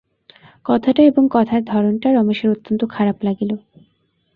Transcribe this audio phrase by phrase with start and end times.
[0.65, 3.51] কথাটা এবং কথার ধরনটা রমেশের অত্যন্ত খারাপ লাগিল।